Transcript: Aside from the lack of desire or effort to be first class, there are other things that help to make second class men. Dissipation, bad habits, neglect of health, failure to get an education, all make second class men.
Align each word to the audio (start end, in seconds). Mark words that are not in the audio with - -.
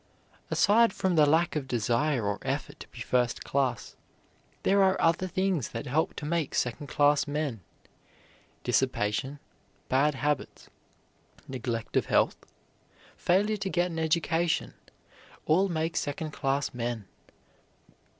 Aside 0.49 0.93
from 0.93 1.13
the 1.13 1.27
lack 1.27 1.55
of 1.55 1.67
desire 1.67 2.25
or 2.25 2.39
effort 2.41 2.79
to 2.79 2.87
be 2.87 3.01
first 3.01 3.43
class, 3.43 3.95
there 4.63 4.81
are 4.81 4.99
other 4.99 5.27
things 5.27 5.69
that 5.69 5.85
help 5.85 6.15
to 6.15 6.25
make 6.25 6.55
second 6.55 6.87
class 6.87 7.27
men. 7.27 7.61
Dissipation, 8.63 9.37
bad 9.89 10.15
habits, 10.15 10.71
neglect 11.47 11.95
of 11.95 12.07
health, 12.07 12.37
failure 13.15 13.57
to 13.57 13.69
get 13.69 13.91
an 13.91 13.99
education, 13.99 14.73
all 15.45 15.69
make 15.69 15.95
second 15.95 16.31
class 16.31 16.73
men. 16.73 17.05